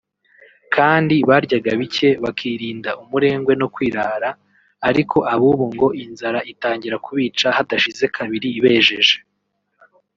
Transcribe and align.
kandi 0.75 1.15
baryaga 1.29 1.71
bike 1.81 2.09
bakirinda 2.23 2.89
umurengwe 3.01 3.53
no 3.61 3.67
kwirara; 3.73 4.29
ariko 4.89 5.17
ab’ububu 5.33 5.65
ngo 5.73 5.87
inzara 6.03 6.39
itangira 6.51 6.95
kubica 7.05 7.47
hadashize 7.57 8.05
kabiri 8.15 8.49
bejeje 8.63 9.15